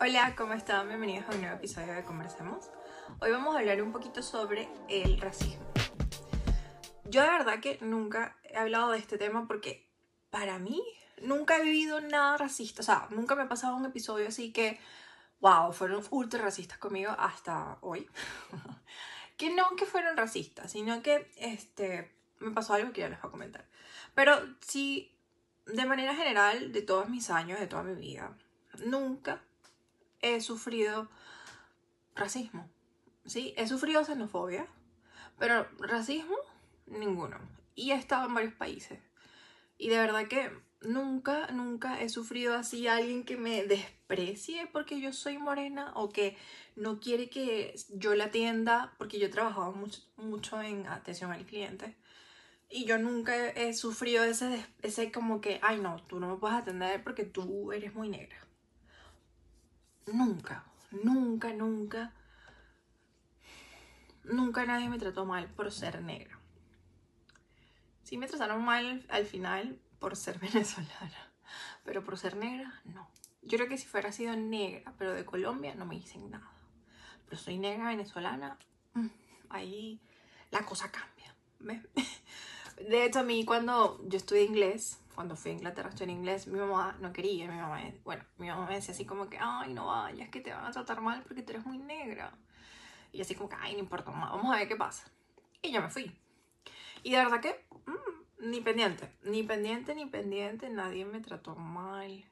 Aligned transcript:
Hola, 0.00 0.34
¿cómo 0.36 0.54
están? 0.54 0.88
Bienvenidos 0.88 1.24
a 1.28 1.32
un 1.32 1.40
nuevo 1.40 1.56
episodio 1.56 1.94
de 1.94 2.02
Conversemos. 2.02 2.68
Hoy 3.20 3.30
vamos 3.30 3.54
a 3.54 3.60
hablar 3.60 3.80
un 3.80 3.92
poquito 3.92 4.22
sobre 4.22 4.68
el 4.88 5.20
racismo. 5.20 5.64
Yo 7.04 7.22
de 7.22 7.28
verdad 7.28 7.60
que 7.60 7.78
nunca 7.80 8.36
he 8.42 8.56
hablado 8.56 8.90
de 8.90 8.98
este 8.98 9.18
tema 9.18 9.46
porque 9.46 9.88
para 10.30 10.58
mí 10.58 10.82
nunca 11.22 11.58
he 11.58 11.62
vivido 11.62 12.00
nada 12.00 12.36
racista. 12.36 12.82
O 12.82 12.84
sea, 12.84 13.06
nunca 13.10 13.36
me 13.36 13.44
ha 13.44 13.48
pasado 13.48 13.76
un 13.76 13.86
episodio 13.86 14.26
así 14.26 14.52
que, 14.52 14.80
wow, 15.38 15.72
fueron 15.72 16.02
ultra 16.10 16.42
racistas 16.42 16.78
conmigo 16.78 17.14
hasta 17.16 17.78
hoy. 17.80 18.10
que 19.36 19.54
no 19.54 19.76
que 19.76 19.86
fueron 19.86 20.16
racistas, 20.16 20.72
sino 20.72 21.02
que 21.02 21.30
este, 21.36 22.12
me 22.40 22.50
pasó 22.50 22.74
algo 22.74 22.92
que 22.92 23.02
ya 23.02 23.08
les 23.08 23.22
voy 23.22 23.28
a 23.28 23.32
comentar. 23.32 23.64
Pero 24.16 24.40
sí, 24.60 25.16
de 25.66 25.86
manera 25.86 26.16
general, 26.16 26.72
de 26.72 26.82
todos 26.82 27.08
mis 27.08 27.30
años, 27.30 27.60
de 27.60 27.68
toda 27.68 27.84
mi 27.84 27.94
vida, 27.94 28.36
nunca 28.84 29.40
he 30.24 30.40
sufrido 30.40 31.08
racismo. 32.14 32.70
Sí, 33.26 33.54
he 33.56 33.66
sufrido 33.66 34.04
xenofobia, 34.04 34.66
pero 35.38 35.68
racismo, 35.78 36.36
ninguno. 36.86 37.38
Y 37.74 37.90
he 37.90 37.94
estado 37.94 38.26
en 38.26 38.34
varios 38.34 38.54
países. 38.54 38.98
Y 39.76 39.88
de 39.88 39.98
verdad 39.98 40.26
que 40.28 40.50
nunca, 40.82 41.48
nunca 41.48 42.00
he 42.00 42.08
sufrido 42.08 42.54
así 42.54 42.86
a 42.86 42.96
alguien 42.96 43.24
que 43.24 43.36
me 43.36 43.64
desprecie 43.64 44.68
porque 44.72 45.00
yo 45.00 45.12
soy 45.12 45.38
morena 45.38 45.92
o 45.94 46.10
que 46.10 46.36
no 46.76 47.00
quiere 47.00 47.28
que 47.28 47.74
yo 47.90 48.14
la 48.14 48.26
atienda 48.26 48.94
porque 48.98 49.18
yo 49.18 49.26
he 49.26 49.30
trabajado 49.30 49.72
mucho, 49.72 50.02
mucho 50.16 50.60
en 50.62 50.86
atención 50.86 51.32
al 51.32 51.44
cliente. 51.44 51.96
Y 52.70 52.86
yo 52.86 52.98
nunca 52.98 53.50
he, 53.50 53.74
sufrido 53.74 54.24
ese, 54.24 54.64
ese 54.82 55.12
como 55.12 55.40
que, 55.40 55.60
ay 55.62 55.78
no, 55.80 56.02
tú 56.06 56.18
no 56.18 56.28
me 56.28 56.36
puedes 56.36 56.56
atender 56.58 57.02
porque 57.04 57.24
tú 57.24 57.72
eres 57.72 57.94
muy 57.94 58.08
negra 58.08 58.36
nunca, 60.06 60.64
nunca, 60.90 61.52
nunca, 61.52 62.12
nunca 64.24 64.66
nadie 64.66 64.88
me 64.88 64.98
trató 64.98 65.24
mal 65.24 65.48
por 65.48 65.70
ser 65.72 66.02
negra. 66.02 66.38
Sí 68.02 68.18
me 68.18 68.26
trataron 68.26 68.64
mal 68.64 69.04
al 69.08 69.26
final 69.26 69.78
por 69.98 70.16
ser 70.16 70.38
venezolana, 70.40 71.32
pero 71.84 72.04
por 72.04 72.18
ser 72.18 72.36
negra, 72.36 72.80
no. 72.84 73.08
Yo 73.42 73.58
creo 73.58 73.68
que 73.68 73.78
si 73.78 73.86
fuera 73.86 74.12
sido 74.12 74.34
negra, 74.36 74.94
pero 74.98 75.12
de 75.12 75.24
Colombia, 75.24 75.74
no 75.74 75.84
me 75.84 75.96
dicen 75.96 76.30
nada. 76.30 76.50
Pero 77.26 77.40
soy 77.40 77.58
negra 77.58 77.88
venezolana, 77.88 78.58
mm, 78.94 79.08
ahí 79.50 80.00
la 80.50 80.64
cosa 80.64 80.90
cambia. 80.90 81.34
De 82.88 83.04
hecho, 83.04 83.20
a 83.20 83.22
mí 83.22 83.44
cuando 83.44 84.00
yo 84.06 84.16
estudié 84.16 84.44
inglés, 84.44 84.98
cuando 85.14 85.36
fui 85.36 85.52
a 85.52 85.54
Inglaterra 85.54 85.88
a 85.88 85.90
estudiar 85.90 86.10
inglés, 86.10 86.46
mi 86.46 86.58
mamá 86.58 86.96
no 87.00 87.12
quería, 87.12 87.48
mi 87.50 87.56
mamá, 87.56 87.80
bueno, 88.04 88.24
mi 88.38 88.48
mamá 88.48 88.66
me 88.66 88.74
decía 88.74 88.92
así 88.94 89.04
como 89.04 89.28
que, 89.28 89.38
ay, 89.40 89.72
no 89.72 89.86
vayas, 89.86 90.28
que 90.28 90.40
te 90.40 90.52
van 90.52 90.64
a 90.64 90.70
tratar 90.70 91.00
mal 91.00 91.22
porque 91.22 91.42
tú 91.42 91.52
eres 91.52 91.64
muy 91.64 91.78
negra. 91.78 92.32
Y 93.12 93.20
así 93.20 93.34
como 93.34 93.48
que, 93.48 93.56
ay, 93.60 93.74
no 93.74 93.78
importa, 93.78 94.10
vamos 94.10 94.52
a 94.52 94.58
ver 94.58 94.68
qué 94.68 94.76
pasa. 94.76 95.04
Y 95.62 95.72
yo 95.72 95.80
me 95.80 95.88
fui. 95.88 96.10
Y 97.04 97.12
de 97.12 97.18
verdad 97.18 97.40
que, 97.40 97.64
mm, 97.86 98.50
ni 98.50 98.60
pendiente, 98.60 99.08
ni 99.22 99.42
pendiente, 99.42 99.94
ni 99.94 100.06
pendiente, 100.06 100.68
nadie 100.68 101.04
me 101.04 101.20
trató 101.20 101.54
mal. 101.54 102.24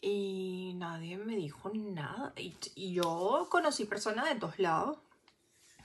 Y 0.00 0.74
nadie 0.76 1.16
me 1.16 1.36
dijo 1.36 1.70
nada. 1.74 2.32
Y, 2.36 2.92
yo 2.92 3.46
conocí 3.50 3.84
personas 3.84 4.26
de 4.28 4.36
todos 4.36 4.58
lados. 4.58 4.98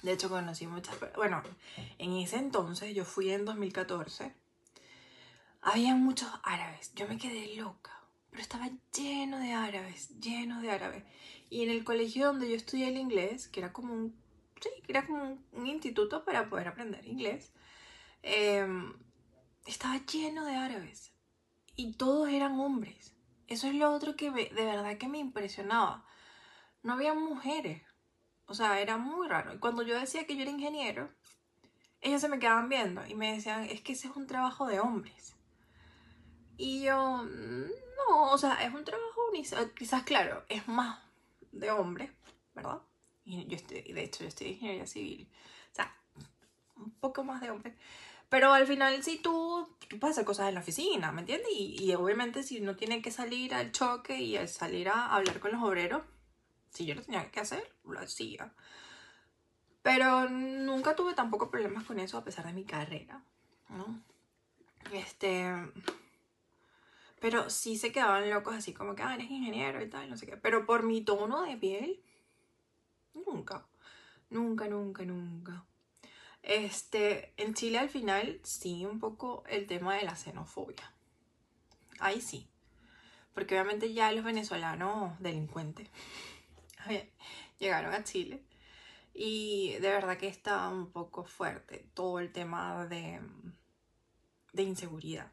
De 0.04 0.12
hecho, 0.12 0.30
conocí 0.30 0.68
muchas 0.68 0.96
Bueno, 1.16 1.42
en 1.98 2.14
ese 2.14 2.38
entonces, 2.38 2.94
yo 2.94 3.06
fui 3.06 3.32
en 3.32 3.46
2014 3.46 4.34
había 5.62 5.96
muchos 5.96 6.30
árabes. 6.44 6.94
Yo 6.96 7.08
me 7.08 7.18
quedé 7.18 7.56
loca, 7.56 7.92
pero 8.30 8.42
estaba 8.42 8.70
lleno 8.96 9.40
de 9.40 9.54
árabes, 9.54 10.20
lleno 10.20 10.62
de 10.62 10.72
árabes. 10.72 11.04
Y 11.50 11.64
en 11.64 11.70
el 11.70 11.84
colegio 11.84 12.28
donde 12.28 12.50
yo 12.50 12.56
estudié 12.56 12.90
el 12.90 12.98
inglés, 12.98 13.48
que 13.48 13.60
era 13.60 13.74
como 13.74 13.94
un, 13.94 14.16
sí, 14.62 14.70
era 14.88 15.06
como 15.06 15.40
un, 15.52 15.68
instituto 15.68 16.26
para 16.26 16.50
poder 16.50 16.68
aprender 16.68 17.06
inglés, 17.06 17.52
em, 18.24 18.94
estaba 19.66 19.98
lleno 20.06 20.46
de 20.46 20.56
árabes. 20.56 21.14
Y 21.76 21.94
todos 21.94 22.30
eran 22.30 22.60
hombres. 22.60 23.14
Eso 23.48 23.68
es 23.68 23.76
lo 23.76 23.92
otro 23.92 24.16
que 24.16 24.32
de 24.32 24.66
verdad 24.66 24.98
que 24.98 25.08
me 25.08 25.20
impresionaba. 25.20 26.06
No 26.84 26.94
había 26.94 27.14
mujeres. 27.14 27.84
O 28.46 28.54
sea, 28.54 28.80
era 28.82 28.98
muy 28.98 29.28
raro. 29.28 29.54
Y 29.54 29.60
cuando 29.60 29.84
yo 29.84 30.00
decía 30.00 30.26
que 30.26 30.36
yo 30.36 30.42
era 30.42 30.52
ingeniero, 30.52 31.10
ellos 32.02 32.22
se 32.22 32.30
me 32.30 32.40
quedaban 32.40 32.70
viendo 32.70 33.06
y 33.08 33.16
me 33.16 33.34
decían, 33.34 33.64
es 33.66 33.82
que 33.82 33.94
ese 33.94 34.08
es 34.08 34.16
un 34.16 34.28
trabajo 34.28 34.68
de 34.68 34.80
hombres. 34.80 35.37
Y 36.58 36.84
yo, 36.84 37.24
no, 37.24 38.32
o 38.32 38.38
sea, 38.38 38.56
es 38.66 38.74
un 38.74 38.84
trabajo, 38.84 39.32
quizás, 39.76 40.04
claro, 40.04 40.44
es 40.50 40.68
más 40.68 41.00
de 41.52 41.70
hombre, 41.72 42.12
¿verdad? 42.56 42.82
Y 43.26 43.46
yo 43.46 43.56
estoy, 43.56 43.82
de 43.82 44.04
hecho, 44.04 44.24
yo 44.24 44.30
estoy 44.30 44.48
en 44.48 44.54
ingeniería 44.54 44.88
civil. 44.88 45.30
O 45.72 45.76
sea, 45.76 45.96
un 46.78 46.92
poco 46.92 47.24
más 47.24 47.42
de 47.42 47.52
hombre. 47.52 47.76
Pero 48.30 48.54
al 48.54 48.66
final, 48.68 49.04
sí, 49.04 49.20
tú, 49.22 49.70
tú 49.88 50.00
puedes 50.00 50.16
hacer 50.16 50.26
cosas 50.26 50.50
en 50.50 50.56
la 50.56 50.62
oficina, 50.62 51.12
¿me 51.12 51.22
entiendes? 51.22 51.50
Y, 51.54 51.94
obviamente, 51.94 52.44
si 52.44 52.60
no 52.60 52.76
tiene 52.76 53.02
que 53.02 53.12
salir 53.12 53.54
al 53.54 53.72
choque 53.72 54.20
y 54.20 54.48
salir 54.48 54.90
a 54.90 55.14
hablar 55.14 55.40
con 55.40 55.52
los 55.52 55.64
obreros, 55.64 56.02
si 56.72 56.86
yo 56.86 56.96
lo 56.96 57.04
tenía 57.04 57.30
que 57.32 57.40
hacer, 57.40 57.72
lo 57.86 58.00
hacía. 58.00 58.52
Pero 59.82 60.28
nunca 60.30 60.96
tuve 60.96 61.14
tampoco 61.14 61.50
problemas 61.50 61.86
con 61.86 62.00
eso 62.00 62.18
a 62.18 62.24
pesar 62.24 62.46
de 62.46 62.54
mi 62.54 62.66
carrera, 62.66 63.24
¿no? 63.70 64.02
Este 64.92 65.54
pero 67.20 67.50
sí 67.50 67.78
se 67.78 67.92
quedaban 67.92 68.30
locos 68.30 68.56
así 68.56 68.74
como 68.74 68.96
que, 68.96 69.04
ah, 69.04 69.16
eres 69.16 69.30
ingeniero 69.30 69.82
y 69.82 69.90
tal, 69.90 70.10
no 70.10 70.18
sé 70.18 70.28
qué. 70.28 70.38
Pero 70.38 70.66
por 70.66 70.84
mi 70.84 71.02
tono 71.02 71.44
de 71.44 71.58
piel, 71.58 72.02
nunca. 73.14 73.66
Nunca, 74.30 74.68
nunca, 74.68 75.04
nunca. 75.04 75.66
Este, 76.44 77.34
en 77.38 77.54
Chile 77.54 77.80
al 77.80 77.90
final 77.90 78.40
sí 78.44 78.86
un 78.86 79.00
poco 79.00 79.44
el 79.48 79.68
tema 79.68 79.96
de 79.96 80.04
la 80.04 80.16
xenofobia. 80.16 80.94
Ahí 82.00 82.22
sí. 82.22 82.48
Porque 83.34 83.56
obviamente 83.56 83.94
ya 83.94 84.12
los 84.12 84.24
venezolanos 84.24 85.20
delincuentes 85.20 85.90
llegaron 87.60 87.94
a 87.94 88.04
Chile. 88.04 88.44
Y 89.14 89.74
de 89.74 89.90
verdad 89.90 90.18
que 90.18 90.28
está 90.28 90.70
un 90.70 90.92
poco 90.92 91.24
fuerte 91.24 91.88
todo 91.96 92.20
el 92.20 92.32
tema 92.32 92.86
de, 92.86 93.20
de 94.54 94.64
inseguridad. 94.64 95.32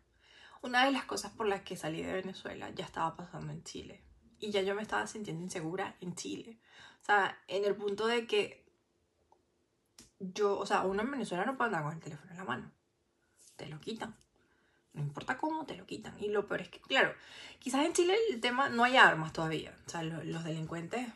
Una 0.65 0.87
de 0.87 0.93
las 0.93 1.05
cosas 1.05 1.31
por 1.31 1.47
las 1.47 1.61
que 1.61 1.77
salí 1.77 2.03
de 2.03 2.15
Venezuela 2.15 2.71
ya 2.71 2.87
estaba 2.87 3.15
pasando 3.15 3.53
en 3.53 3.63
Chile. 3.65 4.03
Y 4.39 4.51
ya 4.51 4.63
yo 4.63 4.75
me 4.75 4.81
estaba 4.81 5.07
sintiendo 5.07 5.43
insegura 5.43 5.95
en 6.01 6.15
Chile. 6.15 6.59
O 7.03 7.05
sea, 7.05 7.39
en 7.49 7.67
el 7.67 7.77
punto 7.77 8.07
de 8.07 8.27
que 8.27 8.65
yo, 10.19 10.59
o 10.59 10.65
sea, 10.65 10.85
uno 10.85 11.03
en 11.03 11.11
Venezuela 11.11 11.45
no 11.45 11.59
puede 11.59 11.69
andar 11.69 11.83
con 11.83 11.93
el 11.93 12.01
teléfono 12.01 12.31
en 12.31 12.37
la 12.39 12.45
mano. 12.45 12.73
Te 13.57 13.67
lo 13.67 13.79
quitan. 13.79 14.17
No 14.95 15.03
importa 15.03 15.37
cómo, 15.37 15.67
te 15.67 15.77
lo 15.77 15.85
quitan. 15.85 16.17
Y 16.19 16.29
lo 16.29 16.47
peor 16.47 16.63
es 16.63 16.71
que, 16.71 16.81
claro, 16.81 17.13
quizás 17.59 17.85
en 17.85 17.93
Chile 17.93 18.17
el 18.31 18.41
tema 18.41 18.71
no 18.71 18.85
hay 18.85 18.97
armas 18.97 19.35
todavía. 19.35 19.77
O 19.87 19.91
sea, 19.91 20.03
los, 20.03 20.45
delincuentes. 20.45 21.07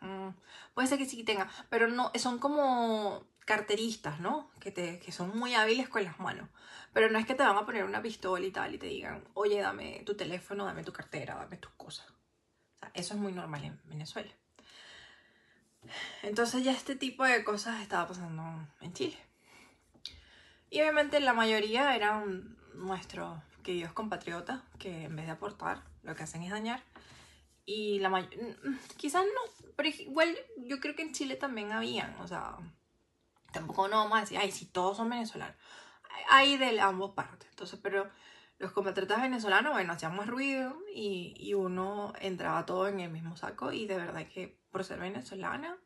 Mm, 0.00 0.30
puede 0.74 0.88
ser 0.88 0.98
que 0.98 1.06
sí 1.06 1.24
tengan, 1.24 1.48
pero 1.68 1.88
no, 1.88 2.12
son 2.16 2.38
como 2.38 3.26
carteristas, 3.44 4.20
¿no? 4.20 4.50
Que, 4.60 4.70
te, 4.70 5.00
que 5.00 5.10
son 5.10 5.36
muy 5.36 5.54
hábiles 5.54 5.88
con 5.88 6.04
las 6.04 6.20
manos. 6.20 6.48
Pero 6.92 7.10
no 7.10 7.18
es 7.18 7.26
que 7.26 7.34
te 7.34 7.42
van 7.42 7.56
a 7.56 7.66
poner 7.66 7.84
una 7.84 8.02
pistola 8.02 8.44
y 8.44 8.50
tal 8.50 8.74
y 8.74 8.78
te 8.78 8.86
digan, 8.86 9.24
oye, 9.34 9.60
dame 9.60 10.02
tu 10.04 10.16
teléfono, 10.16 10.64
dame 10.64 10.84
tu 10.84 10.92
cartera, 10.92 11.36
dame 11.36 11.56
tus 11.56 11.72
cosas. 11.72 12.06
O 12.10 12.78
sea, 12.78 12.90
eso 12.94 13.14
es 13.14 13.20
muy 13.20 13.32
normal 13.32 13.64
en 13.64 13.80
Venezuela. 13.86 14.30
Entonces 16.22 16.62
ya 16.64 16.72
este 16.72 16.96
tipo 16.96 17.24
de 17.24 17.44
cosas 17.44 17.80
estaba 17.80 18.06
pasando 18.06 18.42
en 18.80 18.92
Chile. 18.92 19.18
Y 20.70 20.80
obviamente 20.80 21.18
la 21.20 21.32
mayoría 21.32 21.94
eran 21.96 22.56
nuestros 22.74 23.38
queridos 23.62 23.92
compatriotas 23.92 24.60
que 24.78 25.04
en 25.04 25.16
vez 25.16 25.26
de 25.26 25.32
aportar, 25.32 25.82
lo 26.02 26.14
que 26.14 26.22
hacen 26.22 26.42
es 26.42 26.50
dañar. 26.50 26.82
Y 27.70 27.98
la 27.98 28.08
mayoría, 28.08 28.56
quizás 28.96 29.24
no, 29.26 29.72
pero 29.76 29.90
igual 29.90 30.34
yo 30.56 30.80
creo 30.80 30.96
que 30.96 31.02
en 31.02 31.12
Chile 31.12 31.36
también 31.36 31.70
habían, 31.70 32.18
o 32.20 32.26
sea, 32.26 32.56
Tampoco 33.52 33.88
no 33.88 33.96
vamos 33.96 34.18
a 34.18 34.20
decir, 34.20 34.38
ay, 34.38 34.52
si 34.52 34.66
todos 34.66 34.96
son 34.96 35.08
venezolanos. 35.08 35.56
Hay 36.28 36.56
de 36.56 36.80
ambos 36.80 37.14
partes. 37.14 37.48
Entonces, 37.50 37.78
pero 37.82 38.10
los 38.58 38.72
compatriotas 38.72 39.22
venezolanos, 39.22 39.72
bueno, 39.72 39.92
hacían 39.92 40.16
más 40.16 40.26
ruido 40.26 40.76
y, 40.94 41.34
y, 41.36 41.54
uno 41.54 42.12
entraba 42.20 42.66
todo 42.66 42.88
en 42.88 43.00
el 43.00 43.10
mismo 43.10 43.36
saco 43.36 43.72
y 43.72 43.86
de 43.86 43.96
verdad 43.96 44.26
que 44.26 44.58
por 44.70 44.84
ser 44.84 44.98
venezolana 44.98 45.78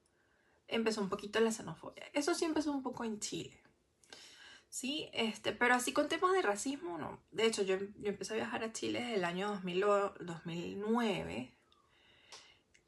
empezó 0.67 1.01
un 1.01 1.09
poquito 1.09 1.39
la 1.41 1.53
xenofobia. 1.53 2.05
Eso 2.13 2.35
sí 2.35 2.45
empezó 2.45 2.73
un 2.73 2.83
poco 2.83 3.05
en 3.05 3.21
Chile. 3.21 3.63
Sí, 4.69 5.11
este, 5.13 5.53
pero 5.53 5.75
así 5.75 5.93
con 5.93 6.09
temas 6.09 6.33
de 6.33 6.43
racismo, 6.43 6.99
no. 6.99 7.21
De 7.31 7.47
hecho, 7.47 7.63
yo, 7.63 7.77
yo 7.79 8.09
empecé 8.09 8.35
a 8.35 8.37
viajar 8.37 8.65
a 8.65 8.73
Chile 8.73 9.01
desde 9.01 9.15
el 9.17 9.25
año 9.25 9.49
2000, 9.49 9.85
2009 10.21 11.62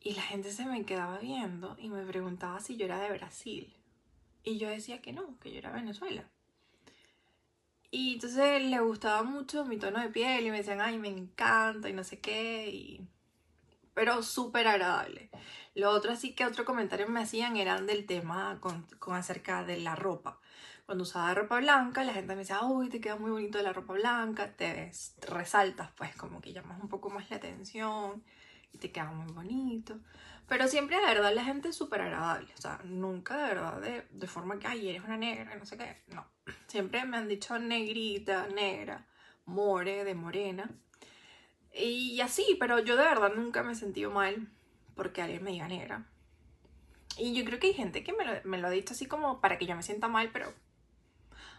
y 0.04 0.12
la 0.12 0.22
gente 0.22 0.52
se 0.52 0.66
me 0.66 0.84
quedaba 0.84 1.18
viendo 1.18 1.76
y 1.78 1.88
me 1.88 2.04
preguntaba 2.04 2.60
si 2.60 2.76
yo 2.76 2.84
era 2.84 3.00
de 3.00 3.10
Brasil. 3.10 3.74
Y 4.44 4.58
yo 4.58 4.68
decía 4.68 5.00
que 5.00 5.14
no, 5.14 5.38
que 5.40 5.50
yo 5.50 5.58
era 5.58 5.72
Venezuela. 5.72 6.30
Y 7.90 8.14
entonces 8.14 8.62
le 8.62 8.80
gustaba 8.80 9.22
mucho 9.22 9.64
mi 9.64 9.78
tono 9.78 10.00
de 10.00 10.10
piel 10.10 10.46
y 10.46 10.50
me 10.50 10.58
decían, 10.58 10.82
ay, 10.82 10.98
me 10.98 11.08
encanta 11.08 11.88
y 11.88 11.94
no 11.94 12.04
sé 12.04 12.20
qué. 12.20 12.68
Y 12.68 13.08
pero 13.94 14.22
súper 14.22 14.68
agradable. 14.68 15.30
Lo 15.74 15.90
otro 15.90 16.12
así 16.12 16.34
que 16.34 16.44
otro 16.44 16.66
comentario 16.66 17.08
me 17.08 17.22
hacían 17.22 17.56
eran 17.56 17.86
del 17.86 18.04
tema 18.04 18.58
con, 18.60 18.82
con 18.98 19.14
acerca 19.14 19.64
de 19.64 19.78
la 19.78 19.96
ropa. 19.96 20.38
Cuando 20.84 21.04
usaba 21.04 21.32
ropa 21.32 21.60
blanca, 21.60 22.04
la 22.04 22.12
gente 22.12 22.34
me 22.34 22.40
decía, 22.40 22.62
uy, 22.62 22.90
te 22.90 23.00
queda 23.00 23.16
muy 23.16 23.30
bonito 23.30 23.62
la 23.62 23.72
ropa 23.72 23.94
blanca, 23.94 24.54
te 24.54 24.92
resaltas, 25.28 25.92
pues 25.96 26.14
como 26.14 26.42
que 26.42 26.52
llamas 26.52 26.82
un 26.82 26.90
poco 26.90 27.08
más 27.08 27.30
la 27.30 27.36
atención 27.36 28.22
y 28.74 28.78
te 28.78 28.90
queda 28.90 29.10
muy 29.10 29.32
bonito. 29.32 29.98
Pero 30.48 30.68
siempre 30.68 30.98
de 30.98 31.06
verdad 31.06 31.32
la 31.32 31.44
gente 31.44 31.68
es 31.68 31.76
súper 31.76 32.02
agradable. 32.02 32.52
O 32.58 32.60
sea, 32.60 32.80
nunca 32.84 33.36
de 33.36 33.54
verdad 33.54 33.80
de, 33.80 34.06
de, 34.10 34.26
forma 34.26 34.58
que, 34.58 34.66
ay, 34.66 34.90
eres 34.90 35.04
una 35.04 35.16
negra, 35.16 35.56
no 35.56 35.64
sé 35.64 35.78
qué. 35.78 36.02
No. 36.08 36.26
Siempre 36.66 37.04
me 37.06 37.16
han 37.16 37.28
dicho 37.28 37.58
negrita, 37.58 38.48
negra, 38.48 39.06
more, 39.46 40.04
de 40.04 40.14
morena. 40.14 40.70
Y 41.72 42.20
así, 42.20 42.56
pero 42.60 42.78
yo 42.80 42.96
de 42.96 43.04
verdad 43.04 43.32
nunca 43.34 43.62
me 43.62 43.72
he 43.72 43.76
sentido 43.76 44.10
mal 44.10 44.48
porque 44.94 45.22
alguien 45.22 45.42
me 45.42 45.52
diga 45.52 45.68
negra. 45.68 46.06
Y 47.16 47.32
yo 47.32 47.44
creo 47.44 47.60
que 47.60 47.68
hay 47.68 47.74
gente 47.74 48.04
que 48.04 48.12
me 48.12 48.24
lo, 48.24 48.32
me 48.44 48.58
lo 48.58 48.66
ha 48.66 48.70
dicho 48.70 48.92
así 48.92 49.06
como 49.06 49.40
para 49.40 49.56
que 49.56 49.66
yo 49.66 49.76
me 49.76 49.82
sienta 49.82 50.08
mal, 50.08 50.30
pero 50.32 50.52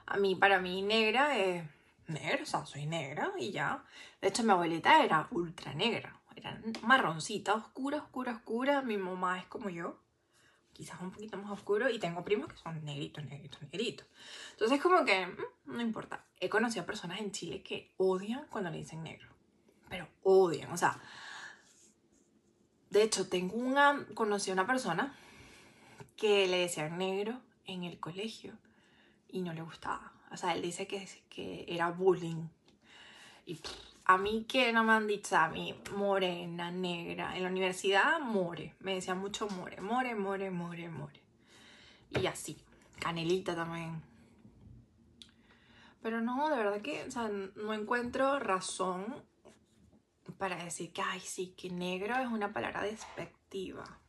a 0.06 0.18
mí, 0.18 0.36
para 0.36 0.60
mí, 0.60 0.82
negra 0.82 1.38
es 1.38 1.64
negra, 2.08 2.44
o 2.44 2.46
sea, 2.46 2.66
soy 2.66 2.86
negra 2.86 3.32
y 3.40 3.52
ya. 3.52 3.84
De 4.22 4.28
hecho, 4.28 4.44
mi 4.44 4.52
abuelita 4.52 5.04
era 5.04 5.28
ultra 5.32 5.74
negra 5.74 6.22
era 6.36 6.62
marroncita, 6.82 7.54
oscura, 7.54 7.98
oscura, 7.98 8.34
oscura. 8.34 8.82
Mi 8.82 8.98
mamá 8.98 9.40
es 9.40 9.46
como 9.46 9.70
yo, 9.70 10.00
quizás 10.74 11.00
un 11.02 11.12
poquito 11.12 11.38
más 11.38 11.52
oscuro. 11.52 11.90
Y 11.90 12.00
tengo 12.00 12.24
primos 12.24 12.52
que 12.52 12.58
son 12.58 12.84
negritos, 12.84 13.24
negritos, 13.26 13.62
negritos. 13.62 14.08
Entonces, 14.52 14.82
como 14.82 15.06
que 15.06 15.28
mm, 15.28 15.38
no 15.66 15.82
importa. 15.82 16.26
He 16.40 16.50
conocido 16.50 16.86
personas 16.86 17.20
en 17.20 17.32
Chile 17.32 17.64
que 17.64 17.94
odian 17.98 18.46
cuando 18.50 18.70
le 18.70 18.78
dicen 18.78 19.04
negro. 19.04 19.30
Pero 19.90 20.08
odian, 20.24 20.72
o 20.72 20.78
sea. 20.78 21.00
De 22.90 23.04
hecho, 23.04 23.28
tengo 23.28 23.56
una. 23.56 24.06
Conocí 24.14 24.50
a 24.50 24.54
una 24.54 24.68
persona 24.68 25.16
que 26.18 26.48
le 26.48 26.60
decían 26.60 26.98
negro 26.98 27.42
en 27.66 27.84
el 27.84 28.00
colegio 28.00 28.58
y 29.28 29.42
no 29.42 29.54
le 29.54 29.62
gustaba. 29.62 30.14
O 30.32 30.38
sea, 30.38 30.54
él 30.54 30.62
dice 30.62 30.88
que, 30.88 31.08
que 31.30 31.66
era 31.68 31.92
bullying. 31.92 32.48
Y 33.46 33.60
a 34.06 34.18
mí 34.18 34.46
que 34.48 34.72
no 34.72 34.84
me 34.84 34.94
han 34.94 35.08
dicho 35.08 35.36
a 35.36 35.50
mí, 35.50 35.76
morena, 35.96 36.70
negra. 36.70 37.36
En 37.36 37.44
la 37.44 37.50
universidad, 37.50 38.20
more. 38.20 38.76
Me 38.80 38.96
decían 38.96 39.18
mucho 39.18 39.48
more, 39.50 39.82
more, 39.82 40.14
more, 40.14 40.52
more, 40.52 40.90
more. 40.90 41.20
Y 42.12 42.28
así. 42.28 42.58
Canelita 43.00 43.56
también. 43.56 44.02
Pero 46.04 46.22
no, 46.22 46.50
de 46.50 46.56
verdad 46.56 46.82
que, 46.82 47.04
o 47.04 47.12
sea, 47.12 47.30
no 47.30 47.74
encuentro 47.74 48.40
razón 48.40 49.24
para 50.38 50.64
decir 50.64 50.94
que, 50.94 51.02
ay, 51.02 51.20
sí, 51.20 51.56
que 51.58 51.72
negro 51.72 52.16
es 52.20 52.28
una 52.28 52.54
palabra 52.54 52.84
despectiva. 52.84 54.00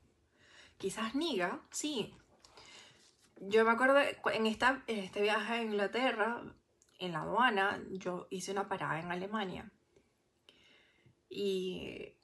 Quizás 0.77 1.15
niga, 1.15 1.63
sí. 1.71 2.15
Yo 3.41 3.65
me 3.65 3.71
acuerdo, 3.71 3.99
en, 3.99 4.47
esta, 4.47 4.83
en 4.87 4.99
este 4.99 5.23
viaje 5.23 5.55
a 5.55 5.63
Inglaterra, 5.63 6.43
en 6.99 7.13
la 7.13 7.23
aduana, 7.23 7.81
yo 7.93 8.27
hice 8.29 8.53
una 8.53 8.69
parada 8.69 9.01
en 9.01 9.11
Alemania 9.11 9.73
y 11.29 12.15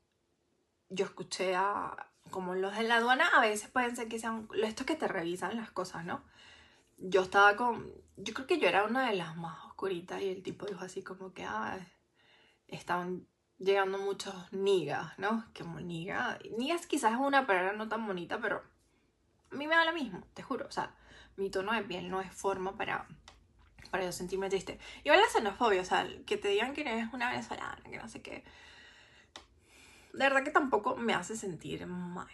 yo 0.88 1.04
escuché 1.04 1.54
a 1.54 2.12
como 2.31 2.54
los 2.54 2.76
de 2.76 2.84
la 2.84 2.96
aduana 2.96 3.28
a 3.28 3.40
veces 3.40 3.70
pueden 3.70 3.94
ser 3.96 4.08
que 4.08 4.19
sean 4.19 4.49
estos 4.62 4.87
que 4.87 4.96
te 4.96 5.08
revisan 5.08 5.56
las 5.56 5.70
cosas, 5.70 6.04
¿no? 6.04 6.22
Yo 6.99 7.22
estaba 7.22 7.56
con, 7.56 7.93
yo 8.16 8.34
creo 8.34 8.46
que 8.46 8.58
yo 8.58 8.69
era 8.69 8.84
una 8.84 9.08
de 9.08 9.16
las 9.16 9.37
más 9.37 9.64
oscuritas 9.66 10.20
y 10.22 10.28
el 10.28 10.43
tipo 10.43 10.66
dijo 10.66 10.84
así 10.84 11.02
como 11.02 11.32
que, 11.32 11.44
ah, 11.44 11.78
estaban 12.69 13.26
llegando 13.58 13.99
muchos 13.99 14.34
nigas, 14.52 15.19
¿no? 15.19 15.44
Como 15.56 15.81
niga, 15.81 16.38
nigas 16.56 16.87
quizás 16.87 17.12
es 17.12 17.19
una 17.19 17.46
palabra 17.46 17.72
no 17.75 17.88
tan 17.88 18.06
bonita, 18.06 18.40
pero 18.40 18.62
a 19.50 19.54
mí 19.54 19.66
me 19.66 19.76
da 19.76 19.84
lo 19.84 19.93
mismo, 19.93 20.25
te 20.34 20.43
juro, 20.43 20.66
o 20.66 20.72
sea, 20.72 20.94
mi 21.37 21.50
tono 21.50 21.72
de 21.72 21.82
piel 21.82 22.10
no 22.10 22.20
es 22.20 22.32
forma 22.32 22.76
para 22.76 23.06
para 23.90 24.04
yo 24.04 24.12
sentirme 24.12 24.49
triste. 24.49 24.78
Igual 25.04 25.20
la 25.20 25.28
xenofobia, 25.28 25.82
o 25.82 25.84
sea, 25.84 26.08
que 26.25 26.38
te 26.38 26.49
digan 26.49 26.72
que 26.72 26.81
eres 26.81 27.12
una 27.12 27.28
venezolana, 27.28 27.82
que 27.84 27.99
no 27.99 28.08
sé 28.08 28.22
qué 28.22 28.43
de 30.12 30.19
verdad 30.19 30.44
que 30.44 30.50
tampoco 30.50 30.97
me 30.97 31.14
hace 31.14 31.37
sentir 31.37 31.87
mal. 31.87 32.29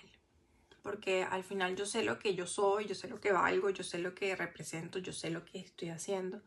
Porque 0.82 1.24
al 1.24 1.44
final 1.44 1.76
yo 1.76 1.86
sé 1.86 2.02
lo 2.02 2.18
que 2.18 2.34
yo 2.34 2.46
soy, 2.46 2.86
yo 2.86 2.94
sé 2.94 3.08
lo 3.08 3.20
que 3.20 3.32
valgo, 3.32 3.70
yo 3.70 3.84
sé 3.84 3.98
lo 3.98 4.14
que 4.14 4.34
represento, 4.36 4.98
yo 4.98 5.12
sé 5.12 5.30
lo 5.30 5.44
que 5.44 5.58
estoy 5.58 5.90
haciendo. 5.90 6.40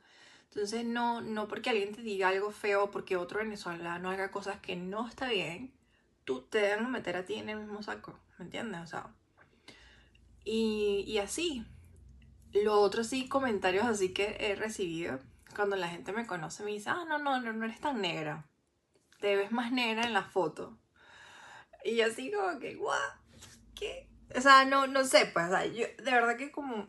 Entonces 0.45 0.85
no, 0.85 1.21
no 1.21 1.47
porque 1.47 1.69
alguien 1.69 1.93
te 1.93 2.01
diga 2.01 2.29
algo 2.29 2.51
feo, 2.51 2.91
porque 2.91 3.17
otro 3.17 3.39
venezolano 3.39 4.09
haga 4.09 4.31
cosas 4.31 4.59
que 4.59 4.75
no 4.75 5.07
está 5.07 5.29
bien, 5.29 5.71
tú 6.25 6.41
te 6.41 6.59
debes 6.59 6.87
meter 6.89 7.15
a 7.15 7.25
ti 7.25 7.35
en 7.35 7.49
el 7.49 7.59
mismo 7.59 7.81
saco, 7.83 8.19
¿me 8.37 8.45
entiendes? 8.45 8.81
O 8.81 8.87
sea, 8.87 9.13
y, 10.43 11.03
y 11.07 11.19
así. 11.19 11.65
Lo 12.53 12.81
otro 12.81 13.03
sí, 13.05 13.29
comentarios 13.29 13.85
así 13.85 14.13
que 14.13 14.35
he 14.39 14.55
recibido 14.55 15.19
cuando 15.55 15.75
la 15.75 15.87
gente 15.87 16.11
me 16.11 16.27
conoce 16.27 16.63
me 16.63 16.71
dice, 16.71 16.89
ah, 16.89 17.05
no, 17.07 17.17
no, 17.17 17.39
no, 17.39 17.53
no 17.53 17.65
eres 17.65 17.79
tan 17.79 18.01
negra. 18.01 18.45
Te 19.19 19.35
ves 19.35 19.51
más 19.51 19.71
negra 19.71 20.03
en 20.03 20.13
la 20.13 20.23
foto. 20.23 20.77
Y 21.83 22.01
así 22.01 22.31
como 22.31 22.59
que, 22.59 22.75
guau, 22.75 22.99
¿qué? 23.75 24.07
O 24.35 24.41
sea, 24.41 24.65
no, 24.65 24.87
no 24.87 25.03
sé, 25.03 25.25
pues, 25.33 25.47
o 25.47 25.49
sea, 25.49 25.65
yo, 25.65 25.85
de 25.97 26.11
verdad 26.11 26.37
que 26.37 26.51
como, 26.51 26.87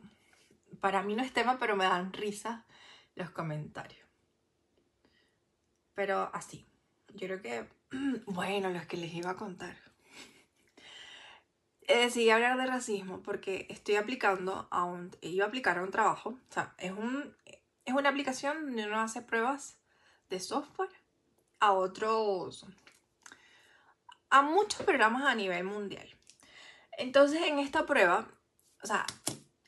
para 0.81 1.03
mí 1.03 1.15
no 1.15 1.23
es 1.23 1.33
tema, 1.33 1.59
pero 1.59 1.77
me 1.77 1.85
dan 1.85 2.12
risa 2.12 2.65
los 3.15 3.31
comentarios. 3.31 4.06
Pero 5.94 6.31
así, 6.33 6.67
yo 7.15 7.27
creo 7.27 7.43
que, 7.43 7.69
bueno, 8.27 8.71
los 8.71 8.87
que 8.87 8.97
les 8.97 9.12
iba 9.12 9.31
a 9.31 9.37
contar. 9.37 9.77
Eh, 11.89 11.99
decidí 11.99 12.31
hablar 12.31 12.56
de 12.59 12.67
racismo 12.67 13.23
porque 13.23 13.67
estoy 13.69 13.97
aplicando 13.97 14.69
a 14.71 14.85
un, 14.85 15.11
iba 15.21 15.44
a 15.44 15.49
aplicar 15.49 15.79
a 15.79 15.83
un 15.83 15.91
trabajo, 15.91 16.31
o 16.31 16.53
sea, 16.53 16.75
es, 16.79 16.93
un, 16.93 17.37
es 17.85 17.94
una 17.94 18.09
aplicación 18.09 18.67
donde 18.67 18.87
uno 18.87 19.00
hace 19.00 19.21
pruebas 19.21 19.79
de 20.31 20.39
software 20.39 20.91
a 21.59 21.73
otros 21.73 22.67
a 24.32 24.40
muchos 24.40 24.82
programas 24.82 25.25
a 25.25 25.34
nivel 25.34 25.62
mundial. 25.62 26.08
Entonces, 26.96 27.43
en 27.43 27.58
esta 27.58 27.84
prueba, 27.84 28.26
o 28.82 28.87
sea, 28.87 29.05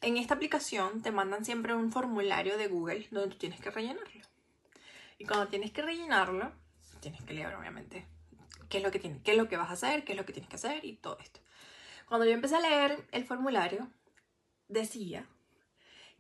en 0.01 0.17
esta 0.17 0.35
aplicación 0.35 1.03
te 1.03 1.13
mandan 1.13 1.45
siempre 1.45 1.75
un 1.75 1.93
formulario 1.93 2.57
de 2.57 2.69
Google 2.69 3.07
donde 3.11 3.29
tú 3.29 3.37
tienes 3.37 3.61
que 3.61 3.71
rellenarlo. 3.71 4.23
Y 5.19 5.27
cuando 5.27 5.49
tienes 5.49 5.71
que 5.71 5.83
rellenarlo, 5.83 6.51
tienes 7.01 7.23
que 7.23 7.35
leer, 7.35 7.55
obviamente, 7.55 8.07
qué 8.71 8.79
es 8.79 8.83
lo 8.83 8.91
que, 8.91 8.99
tienes, 8.99 9.23
qué 9.23 9.33
es 9.33 9.37
lo 9.37 9.51
que 9.51 9.59
vas 9.59 9.69
a 9.69 9.75
hacer, 9.75 10.03
qué 10.03 10.13
es 10.13 10.19
lo 10.19 10.25
que 10.25 10.33
tienes 10.33 10.49
que 10.49 10.57
hacer 10.57 10.83
y 10.83 10.97
todo 10.97 11.19
esto. 11.19 11.41
Cuando 12.07 12.25
yo 12.25 12.33
empecé 12.33 12.57
a 12.57 12.61
leer 12.61 13.07
el 13.13 13.27
formulario, 13.27 13.91
decía 14.69 15.27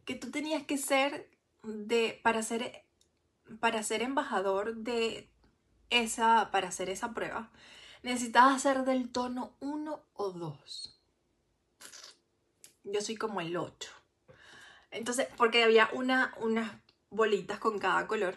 que 0.04 0.16
tú 0.16 0.30
tenías 0.30 0.64
que 0.64 0.76
ser 0.76 1.30
de, 1.62 2.20
para 2.22 2.42
ser, 2.42 2.84
para 3.58 3.82
ser 3.82 4.02
embajador 4.02 4.76
de 4.76 5.30
esa, 5.88 6.50
para 6.50 6.68
hacer 6.68 6.90
esa 6.90 7.14
prueba, 7.14 7.50
necesitabas 8.04 8.56
hacer 8.56 8.84
del 8.84 9.10
tono 9.10 9.56
1 9.60 10.04
o 10.12 10.30
2. 10.30 11.00
Yo 12.84 13.00
soy 13.00 13.16
como 13.16 13.40
el 13.40 13.56
8. 13.56 13.90
Entonces, 14.90 15.26
porque 15.38 15.64
había 15.64 15.88
una, 15.94 16.34
unas 16.38 16.70
bolitas 17.08 17.58
con 17.58 17.78
cada 17.78 18.06
color, 18.06 18.36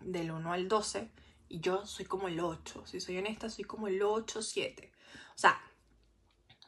del 0.00 0.30
1 0.30 0.52
al 0.52 0.68
12, 0.68 1.10
y 1.48 1.60
yo 1.60 1.86
soy 1.86 2.04
como 2.04 2.28
el 2.28 2.38
8. 2.38 2.86
Si 2.86 3.00
soy 3.00 3.16
honesta, 3.16 3.48
soy 3.48 3.64
como 3.64 3.88
el 3.88 4.02
8, 4.02 4.42
7. 4.42 4.92
O 5.34 5.38
sea, 5.38 5.58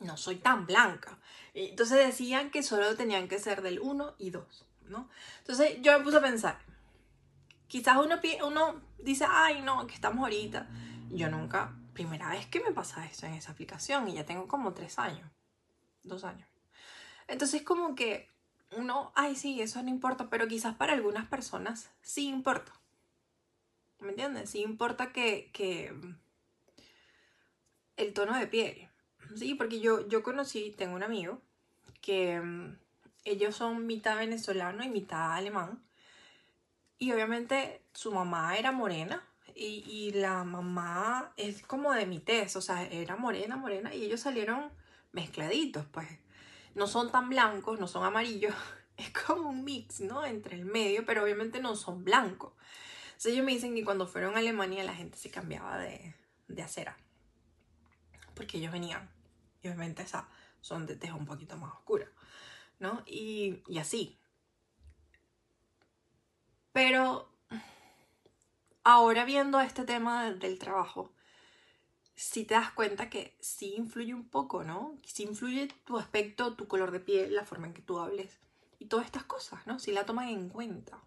no 0.01 0.17
soy 0.17 0.37
tan 0.37 0.67
blanca. 0.67 1.19
Entonces 1.53 1.99
decían 1.99 2.51
que 2.51 2.63
solo 2.63 2.97
tenían 2.97 3.29
que 3.29 3.39
ser 3.39 3.61
del 3.61 3.81
1 3.81 4.15
y 4.17 4.31
2, 4.31 4.67
¿no? 4.87 5.11
Entonces 5.41 5.77
yo 5.83 5.97
me 5.99 6.03
puse 6.03 6.17
a 6.17 6.23
pensar, 6.23 6.59
quizás 7.69 7.99
uno, 7.99 8.19
uno 8.47 8.81
dice, 8.99 9.27
ay, 9.29 9.61
no, 9.61 9.87
que 9.87 9.95
estamos 9.95 10.21
ahorita. 10.23 10.67
Yo 11.11 11.29
nunca 11.29 11.77
primera 12.01 12.31
vez 12.31 12.47
que 12.47 12.61
me 12.61 12.73
pasa 12.73 13.05
esto 13.05 13.27
en 13.27 13.35
esa 13.35 13.53
aplicación 13.53 14.09
y 14.09 14.15
ya 14.15 14.25
tengo 14.25 14.49
como 14.49 14.73
tres 14.73 14.99
años, 14.99 15.31
dos 16.03 16.25
años. 16.25 16.49
Entonces 17.29 17.61
como 17.61 17.95
que 17.95 18.31
uno, 18.75 19.13
ay 19.15 19.37
sí, 19.37 19.61
eso 19.61 19.83
no 19.83 19.91
importa, 19.91 20.31
pero 20.31 20.49
quizás 20.49 20.75
para 20.75 20.95
algunas 20.95 21.29
personas 21.29 21.91
sí 22.01 22.27
importa. 22.27 22.73
¿Me 23.99 24.11
entiendes? 24.11 24.49
Sí 24.49 24.63
importa 24.63 25.13
que, 25.13 25.51
que 25.53 25.95
el 27.99 28.15
tono 28.15 28.39
de 28.39 28.47
piel. 28.47 28.89
Sí, 29.37 29.55
porque 29.55 29.81
yo, 29.81 30.09
yo 30.09 30.23
conocí, 30.23 30.75
tengo 30.79 30.97
un 30.97 31.03
amigo 31.03 31.43
que 32.01 32.41
mm, 32.41 32.79
ellos 33.25 33.57
son 33.57 33.87
mitad 33.87 34.17
venezolano 34.17 34.83
y 34.83 34.89
mitad 34.89 35.35
alemán. 35.35 35.85
Y 36.99 37.13
obviamente 37.13 37.83
su 37.93 38.11
mamá 38.11 38.57
era 38.57 38.73
morena 38.73 39.23
y, 39.55 40.13
la 40.13 40.45
mamá 40.45 41.33
es 41.37 41.63
como 41.63 41.93
de 41.93 42.07
mi 42.07 42.21
tez, 42.21 42.57
o 42.57 42.61
sea, 42.61 42.85
era 42.85 43.17
morena, 43.17 43.57
morena, 43.57 43.95
y 43.95 44.05
ellos 44.05 44.21
salieron 44.21 44.71
mezcladitos, 45.13 45.87
pues. 45.87 46.09
No 46.75 46.87
son 46.87 47.11
tan 47.11 47.29
blancos, 47.29 47.81
no 47.81 47.89
son 47.89 48.05
amarillos, 48.05 48.55
es 48.97 49.11
como 49.11 49.51
un 49.51 49.65
mix, 49.65 50.01
¿no? 50.01 50.25
Entre 50.25 50.57
el 50.57 50.65
medio, 50.65 51.05
pero 51.07 51.23
obviamente 51.25 51.61
no 51.61 51.77
son 51.77 52.05
blancos. 52.05 52.53
Entonces 53.07 53.33
ellos 53.33 53.45
me 53.45 53.53
dicen 53.53 53.75
que 53.75 53.85
cuando 53.85 54.07
fueron 54.07 54.35
a 54.35 54.39
Alemania 54.39 54.85
la 54.85 54.95
gente 54.95 55.19
se 55.19 55.31
cambiaba 55.31 55.79
de, 55.79 56.15
de 56.49 56.63
acera. 56.63 56.97
porque 58.35 58.59
ellos 58.59 58.73
venían. 58.73 59.11
Y 59.63 59.69
obviamente 59.69 60.03
esa 60.03 60.29
son 60.61 60.87
de 60.87 60.97
tez 60.97 61.13
un 61.13 61.27
poquito 61.27 61.57
más 61.57 61.73
oscura, 61.75 62.07
¿no? 62.79 63.03
Y, 63.07 63.63
y 63.69 63.79
así. 63.79 64.19
Pero 66.73 67.30
ahora 68.85 69.25
viendo 69.25 69.61
este 69.61 69.85
tema 69.85 70.31
del 70.31 70.59
trabajo, 70.59 71.13
si 72.15 72.45
te 72.45 72.55
das 72.55 72.71
cuenta 72.73 73.09
que 73.09 73.37
sí 73.41 73.75
influye 73.77 74.13
un 74.13 74.29
poco, 74.29 74.63
¿no? 74.63 74.99
Sí 75.05 75.23
influye 75.23 75.69
tu 75.85 75.99
aspecto, 75.99 76.55
tu 76.55 76.69
color 76.69 76.91
de 76.91 77.01
piel, 77.01 77.35
la 77.35 77.47
forma 77.47 77.67
en 77.67 77.73
que 77.73 77.83
tú 77.83 77.99
hables 77.99 78.39
y 78.79 78.87
todas 78.87 79.07
estas 79.07 79.25
cosas, 79.25 79.67
¿no? 79.67 79.79
Si 79.79 79.93
la 79.93 80.05
toman 80.05 80.29
en 80.29 80.49
cuenta. 80.49 81.03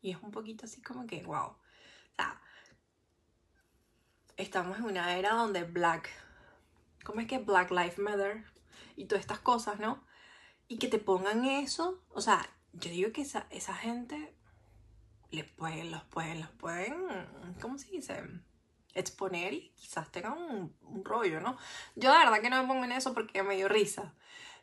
Y 0.00 0.10
es 0.10 0.22
un 0.22 0.30
poquito 0.30 0.66
así 0.66 0.82
como 0.82 1.06
que, 1.06 1.22
wow. 1.22 1.50
O 1.50 1.58
sea, 2.16 2.40
estamos 4.36 4.78
en 4.78 4.84
una 4.84 5.16
era 5.16 5.34
donde 5.34 5.64
Black, 5.64 6.10
¿cómo 7.04 7.20
es 7.20 7.26
que 7.26 7.38
Black 7.38 7.70
Lives 7.70 7.98
Matter? 7.98 8.44
Y 8.96 9.04
todas 9.04 9.20
estas 9.20 9.40
cosas, 9.40 9.78
¿no? 9.78 10.04
Y 10.66 10.78
que 10.78 10.88
te 10.88 10.98
pongan 10.98 11.44
eso, 11.44 12.02
o 12.10 12.20
sea, 12.20 12.44
yo 12.72 12.90
digo 12.90 13.12
que 13.12 13.22
esa, 13.22 13.46
esa 13.50 13.74
gente 13.74 14.34
les 15.30 15.44
pueden, 15.44 15.90
los 15.90 16.02
pueden, 16.04 16.40
los 16.40 16.50
pueden, 16.50 16.94
¿cómo 17.60 17.78
se 17.78 17.90
dice? 17.90 18.22
Exponer 18.94 19.52
y 19.52 19.70
quizás 19.76 20.10
tengan 20.10 20.38
un, 20.38 21.04
rollo, 21.04 21.40
¿no? 21.40 21.56
Yo 21.94 22.10
la 22.10 22.18
verdad 22.18 22.40
que 22.40 22.50
no 22.50 22.60
me 22.60 22.68
pongo 22.68 22.84
en 22.84 22.92
eso 22.92 23.14
porque 23.14 23.42
me 23.42 23.56
dio 23.56 23.68
risa. 23.68 24.14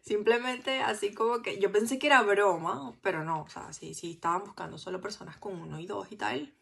Simplemente 0.01 0.81
así 0.81 1.13
como 1.13 1.41
que 1.41 1.59
yo 1.59 1.71
pensé 1.71 1.97
que 1.97 2.07
era 2.07 2.21
broma, 2.21 2.93
pero 3.01 3.23
no, 3.23 3.41
o 3.43 3.49
sea, 3.49 3.71
sí, 3.73 3.93
estaban 4.03 4.43
buscando 4.43 4.77
solo 4.77 5.01
personas 5.01 5.37
con 5.37 5.59
uno 5.59 5.79
y 5.79 5.85
dos 5.85 6.11
y 6.11 6.15
tal. 6.15 6.53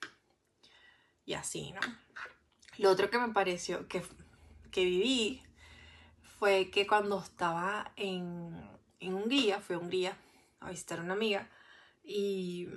Y 1.26 1.34
así, 1.34 1.72
¿no? 1.72 1.82
Lo 2.78 2.92
otro 2.92 3.10
que 3.10 3.18
me 3.18 3.30
pareció 3.30 3.88
que, 3.88 4.04
que 4.72 4.84
viví 4.84 5.44
fue 6.40 6.70
que 6.70 6.88
cuando 6.88 7.20
estaba 7.20 7.92
en, 7.96 8.70
en 9.00 9.14
Hungría, 9.14 9.60
fui 9.60 9.76
a 9.76 9.80
Hungría 9.80 10.18
a 10.60 10.70
visitar 10.70 11.00
a 11.00 11.04
una 11.04 11.14
amiga 11.14 11.50
y 12.04 12.68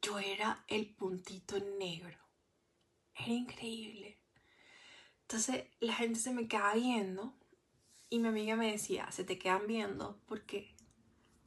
yo 0.00 0.18
era 0.18 0.64
el 0.68 0.94
puntito 0.94 1.58
negro. 1.78 2.18
Era 3.14 3.32
increíble. 3.32 4.18
Entonces 5.22 5.64
la 5.80 5.94
gente 5.94 6.18
se 6.18 6.32
me 6.32 6.48
quedaba 6.48 6.74
viendo 6.74 7.34
y 8.08 8.18
mi 8.18 8.28
amiga 8.28 8.56
me 8.56 8.72
decía, 8.72 9.10
se 9.10 9.24
te 9.24 9.38
quedan 9.38 9.66
viendo 9.66 10.20
porque 10.26 10.74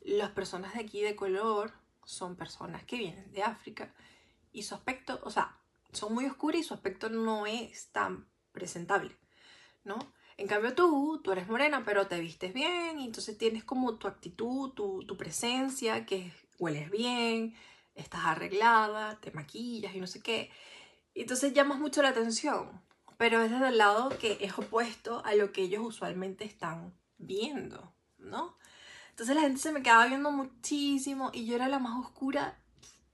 las 0.02 0.32
personas 0.32 0.74
de 0.74 0.82
aquí 0.82 1.02
de 1.02 1.16
color 1.16 1.74
son 2.06 2.36
personas 2.36 2.84
que 2.84 2.98
vienen 2.98 3.32
de 3.32 3.44
África 3.44 3.94
y 4.52 4.64
su 4.64 4.76
aspecto, 4.76 5.20
o 5.24 5.32
sea, 5.32 5.58
son 5.92 6.14
muy 6.14 6.26
oscuras 6.26 6.62
y 6.62 6.64
su 6.64 6.74
aspecto 6.74 7.10
no 7.10 7.46
es 7.46 7.92
tan 7.92 8.28
presentable, 8.52 9.16
¿no? 9.84 9.98
En 10.38 10.48
cambio 10.48 10.74
tú, 10.74 11.22
tú 11.24 11.32
eres 11.32 11.48
morena, 11.48 11.84
pero 11.86 12.08
te 12.08 12.20
vistes 12.20 12.54
bien 12.54 13.00
y 13.00 13.06
entonces 13.06 13.38
tienes 13.38 13.64
como 13.64 13.98
tu 13.98 14.08
actitud, 14.08 14.72
tu, 14.72 15.04
tu 15.06 15.18
presencia, 15.18 16.06
que 16.06 16.32
hueles 16.58 16.90
bien, 16.90 17.56
estás 17.96 18.26
arreglada, 18.26 19.20
te 19.20 19.32
maquillas 19.32 19.96
y 19.96 20.00
no 20.00 20.08
sé 20.08 20.22
qué. 20.22 20.50
Entonces 21.16 21.54
llamas 21.54 21.80
mucho 21.80 22.02
la 22.02 22.10
atención, 22.10 22.82
pero 23.18 23.42
es 23.42 23.52
desde 23.52 23.70
el 23.70 23.78
lado 23.78 24.10
que 24.18 24.38
es 24.42 24.58
opuesto 24.58 25.24
a 25.26 25.36
lo 25.36 25.52
que 25.52 25.64
ellos 25.64 25.84
usualmente 25.84 26.46
están 26.46 26.94
viendo, 27.18 27.94
¿no? 28.18 28.58
Entonces 29.12 29.36
la 29.36 29.42
gente 29.42 29.60
se 29.60 29.72
me 29.72 29.84
quedaba 29.84 30.08
viendo 30.08 30.32
muchísimo 30.32 31.30
y 31.34 31.46
yo 31.46 31.56
era 31.56 31.68
la 31.68 31.80
más 31.80 31.98
oscura 32.00 32.58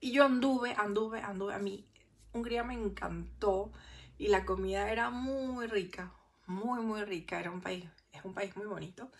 y 0.00 0.12
yo 0.12 0.24
anduve, 0.24 0.74
anduve, 0.78 1.20
anduve. 1.20 1.54
A 1.54 1.58
mí 1.58 1.84
Hungría 2.32 2.62
me 2.62 2.74
encantó 2.74 3.72
y 4.16 4.28
la 4.28 4.44
comida 4.44 4.90
era 4.90 5.10
muy 5.10 5.66
rica, 5.66 6.12
muy, 6.46 6.80
muy 6.80 7.02
rica. 7.04 7.40
Era 7.40 7.50
un 7.50 7.60
país, 7.60 7.84
es 8.12 8.24
un 8.24 8.32
país 8.32 8.56
muy 8.56 8.66
bonito. 8.66 9.10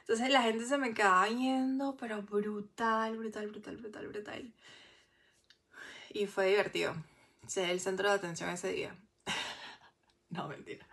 Entonces 0.00 0.30
la 0.30 0.42
gente 0.42 0.64
se 0.64 0.78
me 0.78 0.94
quedaba 0.94 1.28
viendo, 1.28 1.96
pero 1.96 2.22
brutal, 2.22 3.16
brutal, 3.16 3.48
brutal, 3.48 3.76
brutal, 3.76 4.08
brutal. 4.08 4.52
Y 6.12 6.26
fue 6.26 6.48
divertido. 6.48 6.94
Ser 7.46 7.70
el 7.70 7.80
centro 7.80 8.08
de 8.08 8.14
atención 8.14 8.50
ese 8.50 8.72
día. 8.72 8.96
no, 10.30 10.48
mentira. 10.48 10.86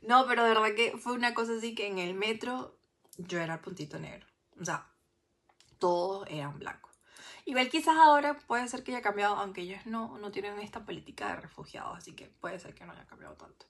No, 0.00 0.26
pero 0.26 0.44
de 0.44 0.50
verdad 0.50 0.74
que 0.74 0.96
fue 0.98 1.12
una 1.12 1.34
cosa 1.34 1.52
así 1.56 1.74
que 1.74 1.86
en 1.86 1.98
el 1.98 2.14
metro 2.14 2.76
yo 3.18 3.40
era 3.40 3.54
el 3.54 3.60
puntito 3.60 3.98
negro. 3.98 4.26
O 4.60 4.64
sea, 4.64 4.86
todos 5.78 6.26
eran 6.28 6.58
blancos. 6.58 6.92
Igual 7.44 7.68
quizás 7.68 7.96
ahora 7.96 8.38
puede 8.38 8.68
ser 8.68 8.84
que 8.84 8.92
haya 8.92 9.02
cambiado, 9.02 9.36
aunque 9.36 9.62
ellos 9.62 9.84
no, 9.84 10.16
no 10.18 10.30
tienen 10.30 10.58
esta 10.60 10.84
política 10.84 11.28
de 11.28 11.40
refugiados, 11.40 11.98
así 11.98 12.14
que 12.14 12.26
puede 12.26 12.58
ser 12.60 12.74
que 12.74 12.84
no 12.84 12.92
haya 12.92 13.06
cambiado 13.06 13.34
tanto. 13.34 13.66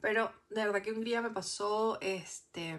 Pero 0.00 0.32
de 0.50 0.64
verdad 0.64 0.82
que 0.82 0.92
un 0.92 1.02
día 1.02 1.20
me 1.20 1.30
pasó, 1.30 1.98
este, 2.00 2.78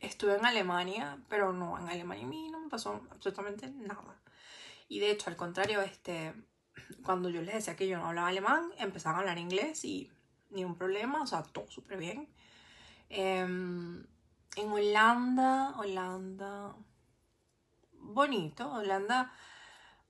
estuve 0.00 0.36
en 0.36 0.46
Alemania, 0.46 1.18
pero 1.28 1.52
no, 1.52 1.78
en 1.78 1.88
Alemania 1.88 2.24
a 2.24 2.28
mí 2.28 2.48
no 2.50 2.60
me 2.60 2.68
pasó 2.68 3.02
absolutamente 3.10 3.68
nada. 3.70 4.19
Y 4.90 4.98
de 4.98 5.12
hecho, 5.12 5.30
al 5.30 5.36
contrario, 5.36 5.80
este, 5.82 6.34
cuando 7.04 7.28
yo 7.30 7.40
les 7.42 7.54
decía 7.54 7.76
que 7.76 7.86
yo 7.86 7.96
no 7.96 8.08
hablaba 8.08 8.26
alemán, 8.26 8.72
empezaban 8.76 9.18
a 9.18 9.20
hablar 9.20 9.38
inglés 9.38 9.84
y 9.84 10.10
ni 10.50 10.64
un 10.64 10.74
problema, 10.74 11.22
o 11.22 11.26
sea, 11.28 11.44
todo 11.44 11.70
súper 11.70 11.96
bien. 11.96 12.28
Em, 13.08 14.04
en 14.56 14.72
Holanda, 14.72 15.78
Holanda, 15.78 16.74
bonito, 17.92 18.68
Holanda, 18.72 19.32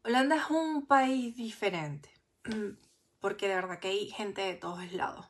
Holanda 0.02 0.36
es 0.36 0.48
un 0.48 0.86
país 0.86 1.36
diferente, 1.36 2.10
porque 3.20 3.48
de 3.48 3.56
verdad 3.56 3.80
que 3.80 3.88
hay 3.88 4.10
gente 4.10 4.40
de 4.40 4.54
todos 4.54 4.90
lados. 4.94 5.26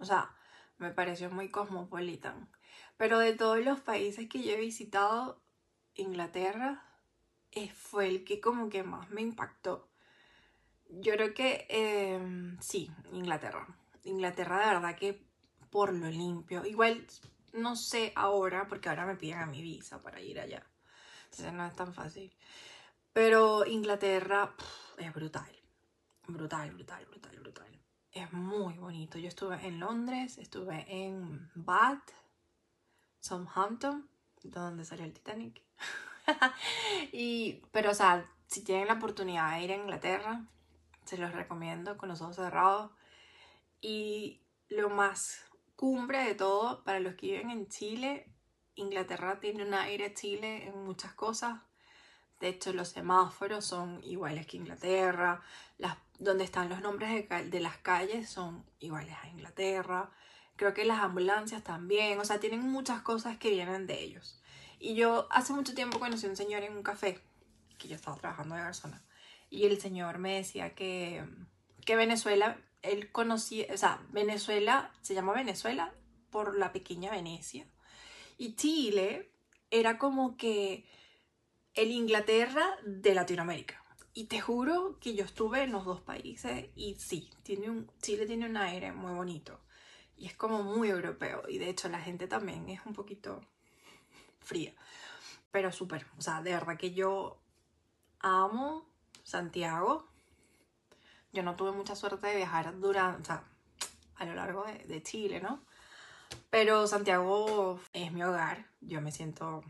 O 0.00 0.04
sea, 0.04 0.34
me 0.78 0.90
pareció 0.90 1.30
muy 1.30 1.50
cosmopolitan. 1.50 2.50
Pero 2.96 3.20
de 3.20 3.32
todos 3.32 3.60
los 3.64 3.78
países 3.78 4.28
que 4.28 4.42
yo 4.42 4.54
he 4.54 4.56
visitado, 4.56 5.40
Inglaterra 5.94 6.87
eh, 7.52 7.70
fue 7.70 8.08
el 8.08 8.24
que 8.24 8.40
como 8.40 8.68
que 8.68 8.82
más 8.82 9.10
me 9.10 9.22
impactó. 9.22 9.88
Yo 10.88 11.12
creo 11.12 11.34
que 11.34 11.66
em, 11.68 12.58
sí, 12.60 12.90
Inglaterra. 13.12 13.66
Inglaterra 14.04 14.60
de 14.60 14.74
verdad 14.74 14.96
que 14.96 15.22
por 15.70 15.92
lo 15.92 16.08
limpio. 16.08 16.64
Igual 16.64 17.06
no 17.52 17.76
sé 17.76 18.12
ahora, 18.14 18.66
porque 18.68 18.88
ahora 18.88 19.06
me 19.06 19.16
piden 19.16 19.38
a 19.38 19.46
mi 19.46 19.62
visa 19.62 20.00
para 20.00 20.20
ir 20.20 20.40
allá. 20.40 20.64
Entonces 21.24 21.52
no 21.52 21.66
es 21.66 21.74
tan 21.74 21.92
fácil. 21.92 22.32
Pero 23.12 23.66
Inglaterra 23.66 24.54
es 24.96 25.12
brutal. 25.12 25.50
Brutal, 26.26 26.70
brutal, 26.72 27.06
brutal, 27.06 27.40
brutal. 27.40 27.80
Es 28.12 28.32
muy 28.32 28.74
bonito. 28.78 29.18
Yo 29.18 29.28
estuve 29.28 29.66
en 29.66 29.80
Londres, 29.80 30.38
estuve 30.38 30.86
en 30.88 31.50
Bath, 31.54 32.10
Southampton, 33.20 34.08
donde 34.42 34.84
salió 34.84 35.04
el 35.04 35.12
Titanic. 35.12 35.62
y, 37.12 37.62
pero, 37.72 37.90
o 37.90 37.94
sea, 37.94 38.30
si 38.46 38.62
tienen 38.62 38.88
la 38.88 38.94
oportunidad 38.94 39.52
de 39.52 39.64
ir 39.64 39.72
a 39.72 39.76
Inglaterra, 39.76 40.44
se 41.04 41.18
los 41.18 41.32
recomiendo 41.32 41.96
con 41.96 42.08
los 42.08 42.20
ojos 42.20 42.36
cerrados. 42.36 42.90
Y 43.80 44.42
lo 44.68 44.90
más 44.90 45.44
cumbre 45.76 46.24
de 46.24 46.34
todo, 46.34 46.84
para 46.84 47.00
los 47.00 47.14
que 47.14 47.28
viven 47.28 47.50
en 47.50 47.68
Chile, 47.68 48.26
Inglaterra 48.74 49.40
tiene 49.40 49.64
un 49.64 49.74
aire 49.74 50.14
Chile 50.14 50.66
en 50.66 50.84
muchas 50.84 51.12
cosas. 51.14 51.60
De 52.40 52.48
hecho, 52.48 52.72
los 52.72 52.88
semáforos 52.88 53.64
son 53.64 54.02
iguales 54.04 54.46
que 54.46 54.56
Inglaterra. 54.56 55.42
Las, 55.76 55.96
donde 56.18 56.44
están 56.44 56.68
los 56.68 56.80
nombres 56.80 57.28
de, 57.28 57.44
de, 57.44 57.60
las 57.60 57.78
calles 57.78 58.28
son 58.28 58.64
iguales 58.78 59.16
a 59.22 59.28
Inglaterra. 59.28 60.10
Creo 60.56 60.74
que 60.74 60.84
las 60.84 61.00
ambulancias 61.00 61.64
también. 61.64 62.18
O 62.20 62.24
sea, 62.24 62.38
tienen 62.38 62.62
muchas 62.62 63.02
cosas 63.02 63.38
que 63.38 63.50
vienen 63.50 63.86
de 63.86 64.00
ellos. 64.00 64.37
Y 64.78 64.94
yo 64.94 65.26
hace 65.30 65.52
mucho 65.52 65.74
tiempo 65.74 65.98
conocí 65.98 66.26
a 66.26 66.30
un 66.30 66.36
señor 66.36 66.62
en 66.62 66.76
un 66.76 66.82
café, 66.82 67.20
que 67.78 67.88
yo 67.88 67.96
estaba 67.96 68.16
trabajando 68.16 68.54
de 68.54 68.62
persona. 68.62 69.04
Y 69.50 69.64
el 69.66 69.80
señor 69.80 70.18
me 70.18 70.36
decía 70.36 70.74
que, 70.74 71.24
que 71.84 71.96
Venezuela, 71.96 72.58
él 72.82 73.10
conocía, 73.12 73.66
o 73.72 73.76
sea, 73.76 74.00
Venezuela, 74.10 74.92
se 75.00 75.14
llama 75.14 75.32
Venezuela 75.32 75.94
por 76.30 76.58
la 76.58 76.72
pequeña 76.72 77.10
Venecia 77.10 77.66
y 78.38 78.54
Chile 78.54 79.32
era 79.70 79.98
como 79.98 80.36
que 80.36 80.86
el 81.74 81.90
Inglaterra 81.90 82.64
de 82.84 83.14
Latinoamérica. 83.14 83.84
Y 84.14 84.26
te 84.26 84.40
juro 84.40 84.98
que 85.00 85.14
yo 85.14 85.24
estuve 85.24 85.62
en 85.64 85.72
los 85.72 85.84
dos 85.84 86.00
países 86.00 86.70
y 86.74 86.94
sí, 86.94 87.30
tiene 87.42 87.68
un, 87.68 87.90
Chile 88.00 88.26
tiene 88.26 88.46
un 88.46 88.56
aire 88.56 88.92
muy 88.92 89.12
bonito. 89.12 89.60
Y 90.16 90.26
es 90.26 90.36
como 90.36 90.62
muy 90.62 90.88
europeo. 90.88 91.42
Y 91.48 91.58
de 91.58 91.68
hecho 91.68 91.88
la 91.88 92.00
gente 92.00 92.26
también 92.26 92.68
es 92.68 92.80
un 92.86 92.94
poquito 92.94 93.40
fría. 94.48 94.74
Pero 95.50 95.70
súper. 95.70 96.06
O 96.16 96.22
sea, 96.22 96.42
de 96.42 96.52
verdad 96.52 96.76
que 96.76 96.92
yo 96.92 97.40
amo 98.20 98.88
Santiago. 99.22 100.08
Yo 101.32 101.42
no 101.42 101.56
tuve 101.56 101.72
mucha 101.72 101.94
suerte 101.94 102.26
de 102.26 102.36
viajar 102.36 102.78
durante, 102.80 103.22
o 103.22 103.24
sea, 103.24 103.44
a 104.16 104.24
lo 104.24 104.34
largo 104.34 104.64
de, 104.64 104.78
de 104.78 105.02
Chile, 105.02 105.40
¿no? 105.40 105.62
Pero 106.50 106.86
Santiago 106.86 107.78
es 107.92 108.12
mi 108.12 108.22
hogar, 108.22 108.66
yo 108.80 109.00
me 109.00 109.12
siento 109.12 109.62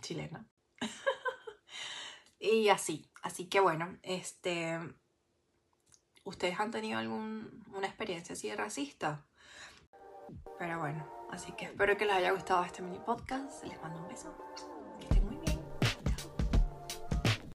chilena. 0.00 0.46
y 2.40 2.68
así, 2.70 3.10
así 3.22 3.46
que 3.46 3.60
bueno, 3.60 3.98
este 4.02 4.78
¿Ustedes 6.24 6.60
han 6.60 6.70
tenido 6.70 6.98
alguna 6.98 7.86
experiencia 7.86 8.34
así 8.34 8.48
de 8.48 8.56
racista? 8.56 9.24
Pero 10.58 10.78
bueno, 10.78 11.04
así 11.32 11.52
que 11.52 11.64
espero 11.64 11.96
que 11.96 12.04
les 12.04 12.14
haya 12.14 12.30
gustado 12.30 12.62
este 12.64 12.82
mini 12.82 13.00
podcast. 13.00 13.64
Les 13.64 13.80
mando 13.82 13.98
un 13.98 14.08
beso. 14.08 14.32